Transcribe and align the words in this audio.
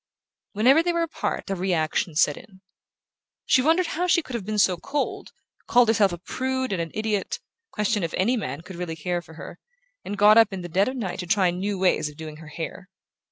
Whenever 0.53 0.81
they 0.81 0.91
were 0.91 1.03
apart 1.03 1.47
a 1.51 1.53
reaction 1.55 2.15
set 2.15 2.35
in. 2.35 2.61
She 3.45 3.61
wondered 3.61 3.85
how 3.85 4.07
she 4.07 4.23
could 4.23 4.33
have 4.33 4.47
been 4.47 4.57
so 4.57 4.75
cold, 4.77 5.31
called 5.67 5.89
herself 5.89 6.11
a 6.11 6.17
prude 6.17 6.73
and 6.73 6.81
an 6.81 6.89
idiot, 6.95 7.37
questioned 7.69 8.03
if 8.03 8.13
any 8.15 8.35
man 8.35 8.61
could 8.61 8.77
really 8.77 8.95
care 8.95 9.21
for 9.21 9.35
her, 9.35 9.59
and 10.03 10.17
got 10.17 10.39
up 10.39 10.51
in 10.51 10.63
the 10.63 10.67
dead 10.69 10.87
of 10.87 10.95
night 10.95 11.19
to 11.19 11.27
try 11.27 11.51
new 11.51 11.77
ways 11.77 12.09
of 12.09 12.17
doing 12.17 12.37
her 12.37 12.47
hair. 12.47 12.89